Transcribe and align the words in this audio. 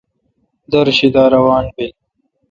دِر 0.71 0.87
شی 0.97 1.07
دا 1.15 1.23
روان 1.33 1.65
بیل۔ 1.75 1.91